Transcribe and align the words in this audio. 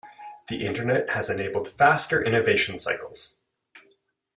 The 0.47 0.65
internet 0.65 1.11
has 1.11 1.29
enabled 1.29 1.67
faster 1.67 2.23
innovation 2.23 2.79
cycles. 2.79 3.35